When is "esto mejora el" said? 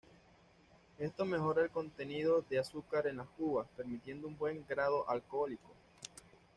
0.97-1.69